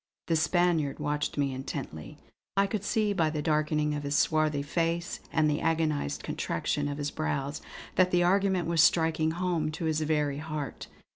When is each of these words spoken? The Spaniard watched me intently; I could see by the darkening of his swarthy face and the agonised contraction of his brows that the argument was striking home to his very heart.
The 0.25 0.35
Spaniard 0.35 0.97
watched 0.97 1.37
me 1.37 1.53
intently; 1.53 2.17
I 2.57 2.65
could 2.65 2.83
see 2.83 3.13
by 3.13 3.29
the 3.29 3.43
darkening 3.43 3.93
of 3.93 4.01
his 4.01 4.15
swarthy 4.15 4.63
face 4.63 5.19
and 5.31 5.47
the 5.47 5.61
agonised 5.61 6.23
contraction 6.23 6.87
of 6.87 6.97
his 6.97 7.11
brows 7.11 7.61
that 7.97 8.09
the 8.09 8.23
argument 8.23 8.67
was 8.67 8.81
striking 8.81 9.29
home 9.29 9.69
to 9.73 9.85
his 9.85 10.01
very 10.01 10.39
heart. 10.39 10.87